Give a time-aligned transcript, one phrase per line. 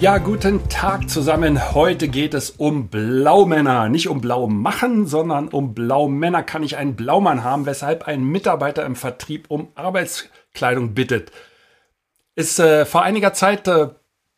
[0.00, 1.74] Ja, guten Tag zusammen.
[1.74, 3.88] Heute geht es um Blaumänner.
[3.88, 6.44] Nicht um Blau machen, sondern um Blaumänner.
[6.44, 11.32] Kann ich einen Blaumann haben, weshalb ein Mitarbeiter im Vertrieb um Arbeitskleidung bittet?
[12.36, 13.88] Ist äh, vor einiger Zeit, äh,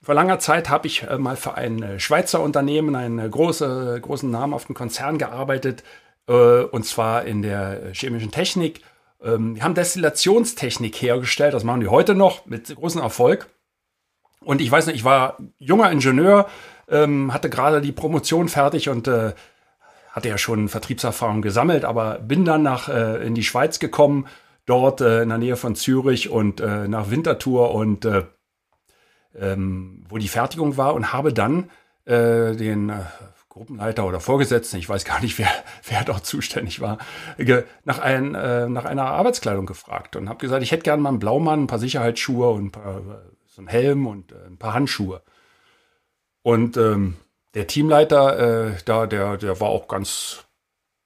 [0.01, 3.99] vor langer Zeit habe ich äh, mal für ein äh, Schweizer Unternehmen, einen äh, große,
[4.01, 5.85] großen namhaften Konzern gearbeitet,
[6.27, 8.81] äh, und zwar in der chemischen Technik.
[9.23, 13.51] Ähm, die haben Destillationstechnik hergestellt, das machen die heute noch mit großem Erfolg.
[14.45, 16.49] Und ich weiß nicht, ich war junger Ingenieur,
[16.89, 19.33] ähm, hatte gerade die Promotion fertig und äh,
[20.11, 24.27] hatte ja schon Vertriebserfahrung gesammelt, aber bin dann nach äh, in die Schweiz gekommen,
[24.67, 28.25] dort äh, in der Nähe von Zürich und äh, nach Winterthur und äh,
[29.39, 31.71] ähm, wo die Fertigung war und habe dann
[32.07, 32.93] äh, den
[33.49, 35.51] Gruppenleiter oder Vorgesetzten, ich weiß gar nicht, wer,
[35.89, 36.99] wer dort zuständig war,
[37.85, 41.65] nach, ein, nach einer Arbeitskleidung gefragt und habe gesagt, ich hätte gerne mal einen Blaumann,
[41.65, 43.03] ein paar Sicherheitsschuhe und ein paar
[43.51, 45.23] so einen Helm und äh, ein paar Handschuhe.
[46.43, 47.17] Und ähm,
[47.55, 50.45] der Teamleiter, äh, da, der, der war auch ganz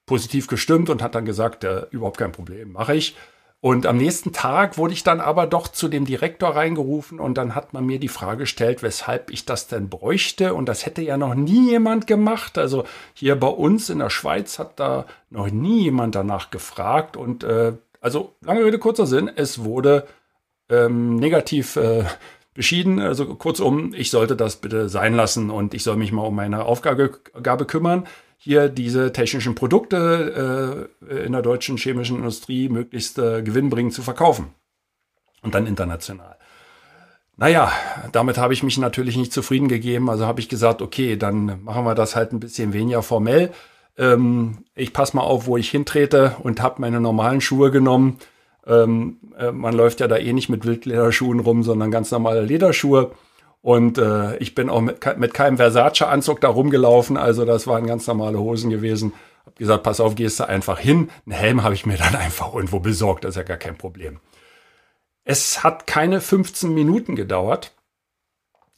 [0.06, 3.16] positiv gestimmt und hat dann gesagt, äh, überhaupt kein Problem, mache ich.
[3.60, 7.54] Und am nächsten Tag wurde ich dann aber doch zu dem Direktor reingerufen und dann
[7.54, 10.52] hat man mir die Frage gestellt, weshalb ich das denn bräuchte.
[10.52, 12.58] Und das hätte ja noch nie jemand gemacht.
[12.58, 17.16] Also hier bei uns in der Schweiz hat da noch nie jemand danach gefragt.
[17.16, 20.06] Und äh, also lange Rede, kurzer Sinn, es wurde
[20.68, 22.04] ähm, negativ äh,
[22.54, 23.00] beschieden.
[23.00, 26.64] Also kurzum, ich sollte das bitte sein lassen und ich soll mich mal um meine
[26.64, 28.06] Aufgabe kümmern,
[28.38, 34.54] hier diese technischen Produkte äh, in der deutschen chemischen Industrie möglichst äh, gewinnbringend zu verkaufen.
[35.42, 36.36] Und dann international.
[37.36, 37.72] Naja,
[38.12, 40.08] damit habe ich mich natürlich nicht zufrieden gegeben.
[40.08, 43.52] Also habe ich gesagt, okay, dann machen wir das halt ein bisschen weniger formell.
[43.98, 48.18] Ähm, ich passe mal auf, wo ich hintrete und habe meine normalen Schuhe genommen
[48.66, 53.12] ähm, äh, man läuft ja da eh nicht mit Wildlederschuhen rum, sondern ganz normale Lederschuhe.
[53.60, 58.06] Und äh, ich bin auch mit, mit keinem Versace-Anzug da rumgelaufen, also das waren ganz
[58.06, 59.14] normale Hosen gewesen.
[59.46, 61.10] Hab gesagt, pass auf, gehst du einfach hin.
[61.26, 64.20] Einen Helm habe ich mir dann einfach irgendwo besorgt, das ist ja gar kein Problem.
[65.24, 67.72] Es hat keine 15 Minuten gedauert.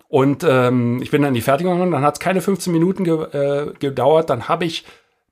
[0.09, 3.03] Und ähm, ich bin dann in die Fertigung gegangen, dann hat es keine 15 Minuten
[3.03, 4.31] ge äh, gedauert.
[4.31, 4.85] Dann habe ich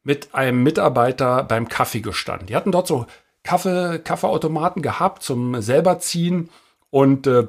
[0.02, 2.48] mit einem Mitarbeiter beim Kaffee gestanden.
[2.48, 3.06] Die hatten dort so
[3.44, 6.50] Kaffee, Kaffeeautomaten gehabt zum selber ziehen
[6.90, 7.46] und äh,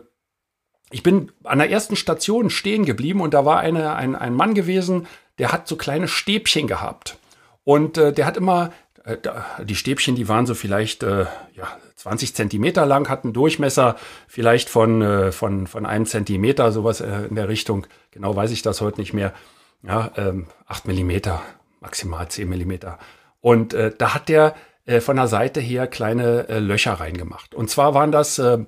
[0.92, 4.54] ich bin an der ersten Station stehen geblieben und da war eine, ein, ein Mann
[4.54, 5.08] gewesen,
[5.40, 7.18] der hat so kleine Stäbchen gehabt.
[7.64, 8.72] Und äh, der hat immer,
[9.04, 9.18] äh,
[9.64, 13.96] die Stäbchen, die waren so vielleicht äh, ja, 20 Zentimeter lang, hatten Durchmesser
[14.28, 17.88] vielleicht von, äh, von, von einem Zentimeter, sowas äh, in der Richtung.
[18.12, 19.34] Genau weiß ich das heute nicht mehr.
[19.82, 21.42] Ja, ähm, 8 Millimeter,
[21.82, 23.00] maximal 10 Millimeter.
[23.42, 27.56] Und äh, da hat der äh, von der Seite her kleine äh, Löcher reingemacht.
[27.56, 28.66] Und zwar waren das, äh,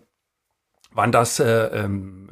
[0.91, 2.31] waren das äh, ähm,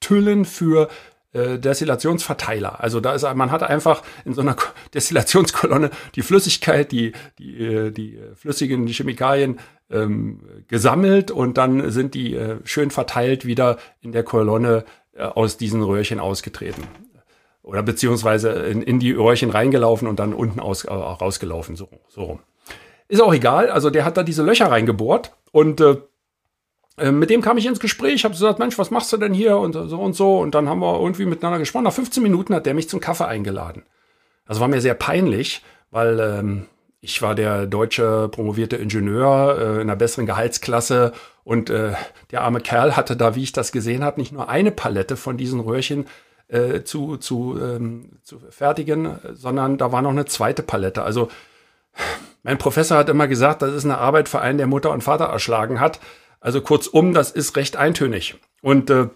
[0.00, 0.88] Tüllen für
[1.32, 2.80] äh, Destillationsverteiler.
[2.80, 4.56] Also da ist man hat einfach in so einer
[4.94, 9.58] Destillationskolonne die Flüssigkeit, die die äh, die flüssigen Chemikalien
[9.90, 15.56] ähm, gesammelt und dann sind die äh, schön verteilt wieder in der Kolonne äh, aus
[15.56, 16.84] diesen Röhrchen ausgetreten
[17.62, 22.22] oder beziehungsweise in, in die Röhrchen reingelaufen und dann unten aus, äh, rausgelaufen so, so
[22.22, 22.40] rum.
[23.08, 23.70] Ist auch egal.
[23.70, 25.96] Also der hat da diese Löcher reingebohrt und äh,
[26.98, 29.58] äh mit dem kam ich ins Gespräch, habe gesagt, Mensch, was machst du denn hier
[29.58, 30.38] und so und so.
[30.38, 31.84] Und dann haben wir irgendwie miteinander gesprochen.
[31.84, 33.84] Nach 15 Minuten hat der mich zum Kaffee eingeladen.
[34.46, 36.66] Das war mir sehr peinlich, weil ähm,
[37.00, 41.12] ich war der deutsche promovierte Ingenieur äh, in einer besseren Gehaltsklasse
[41.44, 41.92] und äh,
[42.32, 45.36] der arme Kerl hatte da, wie ich das gesehen habe, nicht nur eine Palette von
[45.36, 46.06] diesen Röhrchen
[46.48, 51.02] äh, zu, zu, ähm, zu fertigen, sondern da war noch eine zweite Palette.
[51.02, 51.28] Also
[52.46, 55.24] mein Professor hat immer gesagt, das ist eine Arbeit für einen, der Mutter und Vater
[55.24, 55.98] erschlagen hat.
[56.38, 58.36] Also kurzum, das ist recht eintönig.
[58.62, 59.08] Und äh,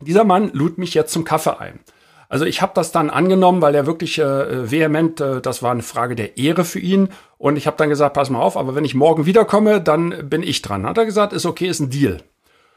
[0.00, 1.80] dieser Mann lud mich jetzt zum Kaffee ein.
[2.28, 5.82] Also ich habe das dann angenommen, weil er wirklich äh, vehement, äh, das war eine
[5.82, 7.08] Frage der Ehre für ihn.
[7.38, 10.42] Und ich habe dann gesagt, pass mal auf, aber wenn ich morgen wiederkomme, dann bin
[10.42, 10.84] ich dran.
[10.84, 12.18] Hat er gesagt, ist okay, ist ein Deal.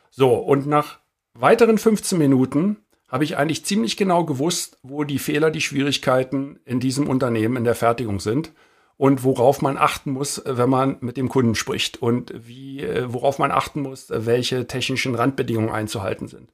[0.10, 1.00] So, und nach
[1.34, 2.78] weiteren 15 Minuten
[3.10, 7.66] habe ich eigentlich ziemlich genau gewusst, wo die Fehler, die Schwierigkeiten in diesem Unternehmen in
[7.66, 8.54] der Fertigung sind
[8.98, 13.40] und worauf man achten muss, wenn man mit dem Kunden spricht und wie, äh, worauf
[13.40, 16.50] man achten muss, welche technischen Randbedingungen einzuhalten sind.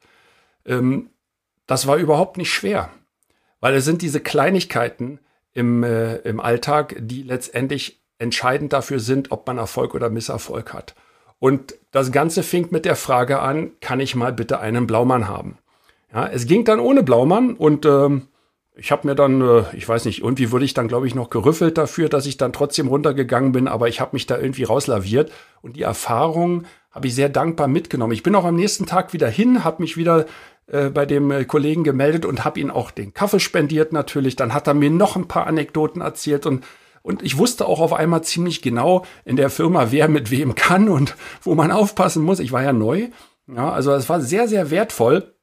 [0.65, 1.09] Ähm,
[1.67, 2.89] das war überhaupt nicht schwer,
[3.59, 5.19] Weil es sind diese Kleinigkeiten
[5.53, 10.95] im, äh, im Alltag, die letztendlich entscheidend dafür sind, ob man Erfolg oder Misserfolg hat.
[11.38, 15.57] Und das Ganze fing mit der Frage an, kann ich mal bitte einen Blaumann haben?
[16.13, 18.27] Ja, es ging dann ohne Blaumann und ähm,
[18.75, 21.29] ich habe mir dann, äh, ich weiß nicht, irgendwie wurde ich dann, glaube ich, noch
[21.29, 25.31] gerüffelt dafür, dass ich dann trotzdem runtergegangen bin, aber ich habe mich da irgendwie rauslaviert
[25.62, 28.13] und die Erfahrung habe ich sehr dankbar mitgenommen.
[28.13, 30.25] Ich bin auch am nächsten Tag wieder hin, habe mich wieder
[30.68, 34.35] äh, bei dem äh, Kollegen gemeldet und habe ihn auch den Kaffee spendiert natürlich.
[34.35, 36.63] Dann hat er mir noch ein paar Anekdoten erzählt und
[37.03, 40.88] und ich wusste auch auf einmal ziemlich genau in der Firma, wer mit wem kann
[40.88, 42.39] und wo man aufpassen muss.
[42.39, 43.09] Ich war ja neu.
[43.47, 45.33] Ja, also es war sehr, sehr wertvoll.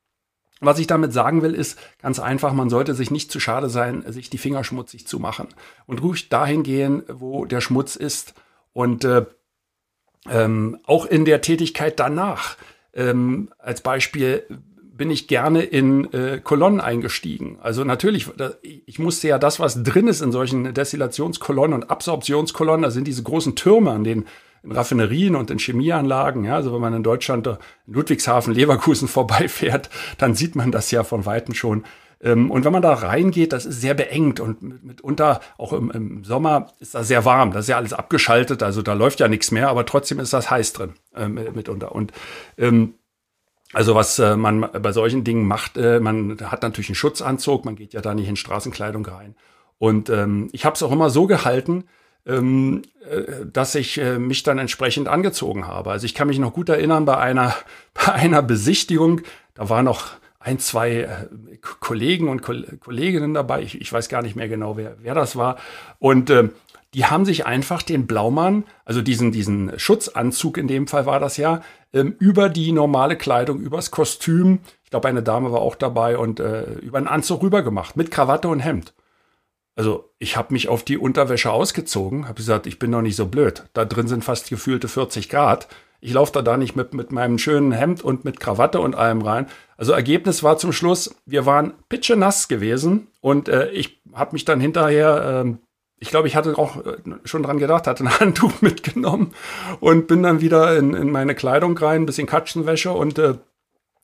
[0.60, 4.04] Was ich damit sagen will, ist ganz einfach, man sollte sich nicht zu schade sein,
[4.08, 5.48] sich die Finger schmutzig zu machen.
[5.86, 8.34] Und ruhig dahin gehen, wo der Schmutz ist.
[8.72, 9.26] Und äh,
[10.28, 12.56] ähm, auch in der Tätigkeit danach.
[12.92, 14.44] Ähm, als Beispiel
[14.98, 17.58] bin ich gerne in äh, Kolonnen eingestiegen.
[17.62, 18.26] Also natürlich,
[18.62, 23.22] ich musste ja das, was drin ist in solchen Destillationskolonnen und Absorptionskolonnen, da sind diese
[23.22, 24.26] großen Türme an den
[24.62, 26.44] in Raffinerien und in Chemieanlagen.
[26.44, 27.56] Ja, also wenn man in Deutschland in
[27.86, 31.84] Ludwigshafen, Leverkusen vorbeifährt, dann sieht man das ja von Weitem schon.
[32.20, 36.24] Ähm, und wenn man da reingeht, das ist sehr beengt und mitunter auch im, im,
[36.24, 37.52] Sommer ist das sehr warm.
[37.52, 40.50] Das ist ja alles abgeschaltet, also da läuft ja nichts mehr, aber trotzdem ist das
[40.50, 41.92] heiß drin äh, mitunter.
[41.92, 42.12] Und
[42.56, 42.94] ähm,
[43.72, 47.76] also was äh, man bei solchen Dingen macht, äh, man hat natürlich einen Schutzanzug, man
[47.76, 49.36] geht ja da nicht in Straßenkleidung rein.
[49.78, 51.84] Und ähm, ich habe es auch immer so gehalten,
[52.26, 55.90] ähm, äh, dass ich äh, mich dann entsprechend angezogen habe.
[55.90, 57.54] Also ich kann mich noch gut erinnern bei einer,
[57.94, 59.22] bei einer Besichtigung,
[59.54, 61.26] da war noch ein, zwei äh,
[61.80, 65.36] Kollegen und Ko Kolleginnen dabei, ich, ich, weiß gar nicht mehr genau, wer, wer das
[65.36, 65.56] war.
[65.98, 66.48] Und äh,
[66.94, 71.36] die haben sich einfach den Blaumann, also diesen, diesen Schutzanzug in dem Fall war das
[71.36, 71.60] ja,
[71.92, 76.40] ähm, über die normale Kleidung, übers Kostüm, ich glaube, eine Dame war auch dabei und
[76.40, 78.94] äh, über einen Anzug rüber gemacht, mit Krawatte und Hemd.
[79.78, 83.26] Also ich habe mich auf die Unterwäsche ausgezogen, habe gesagt, ich bin doch nicht so
[83.26, 83.62] blöd.
[83.74, 85.68] Da drin sind fast gefühlte 40 Grad.
[86.00, 89.22] Ich laufe da, da nicht mit, mit meinem schönen Hemd und mit Krawatte und allem
[89.22, 89.46] rein.
[89.76, 94.60] Also Ergebnis war zum Schluss, wir waren pitschenass gewesen und äh, ich habe mich dann
[94.60, 95.54] hinterher äh,
[96.00, 99.32] ich glaube, ich hatte auch äh, schon dran gedacht, hatte ein Handtuch mitgenommen
[99.80, 103.34] und bin dann wieder in, in meine Kleidung rein, ein bisschen Katzenwäsche und äh,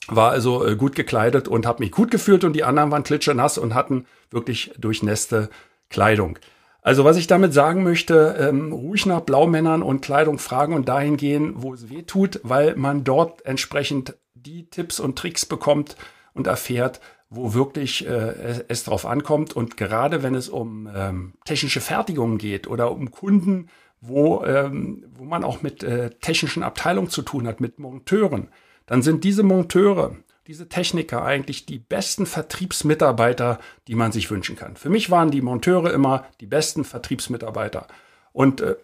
[0.09, 3.59] war also äh, gut gekleidet und habe mich gut gefühlt und die anderen waren klitschenass
[3.59, 5.49] und hatten wirklich durchnässte
[5.89, 6.39] Kleidung.
[6.83, 11.17] Also was ich damit sagen möchte, ähm, ruhig nach Blaumännern und Kleidung fragen und dahin
[11.17, 15.97] gehen, wo es weh tut, weil man dort entsprechend die Tipps und Tricks bekommt
[16.35, 19.57] und erfährt, wo wirklich äh, es drauf ankommt.
[19.57, 23.71] Und gerade wenn es um ähm, technische Fertigungen geht oder um Kunden,
[24.03, 28.49] wo, ähm, wo man auch mit äh, technischen Abteilungen zu tun hat, mit Monteuren,
[28.87, 30.17] dann sind diese Monteure,
[30.47, 33.59] diese Techniker eigentlich die besten Vertriebsmitarbeiter,
[33.89, 34.77] die man sich wünschen kann.
[34.77, 37.87] Für mich waren die Monteure immer die besten Vertriebsmitarbeiter.
[38.33, 38.77] Und äh,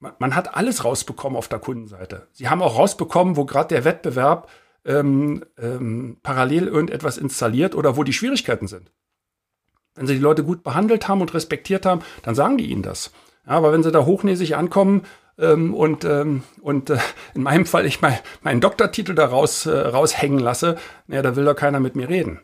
[0.00, 2.28] man hat alles rausbekommen auf der Kundenseite.
[2.32, 4.48] Sie haben auch rausbekommen, wo gerade der Wettbewerb
[4.84, 8.90] ähm, ähm, parallel irgendetwas installiert oder wo die Schwierigkeiten sind.
[9.94, 13.12] Wenn sie die Leute gut behandelt haben und respektiert haben, dann sagen die ihnen das.
[13.46, 15.02] Ja, aber wenn sie da hochnäsig ankommen
[15.38, 16.98] ähm, und, ähm, und äh,
[17.34, 20.76] in meinem Fall ich mein, meinen Doktortitel da raus, äh, raushängen lasse,
[21.06, 22.40] naja, da will doch keiner mit mir reden.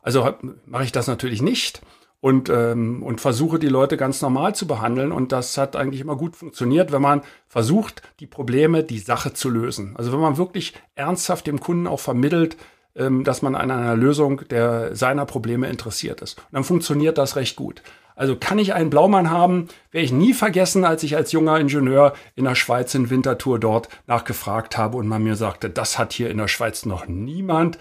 [0.00, 1.82] Also mache ich das natürlich nicht
[2.20, 5.12] und, ähm, und versuche die Leute ganz normal zu behandeln.
[5.12, 9.50] Und das hat eigentlich immer gut funktioniert, wenn man versucht, die Probleme, die Sache zu
[9.50, 9.94] lösen.
[9.96, 12.56] Also wenn man wirklich ernsthaft dem Kunden auch vermittelt,
[12.96, 16.38] ähm, dass man an einer Lösung der, seiner Probleme interessiert ist.
[16.38, 17.82] Und dann funktioniert das recht gut.
[18.18, 22.14] Also kann ich einen Blaumann haben, werde ich nie vergessen, als ich als junger Ingenieur
[22.34, 26.28] in der Schweiz in Winterthur dort nachgefragt habe und man mir sagte, das hat hier
[26.28, 27.78] in der Schweiz noch niemand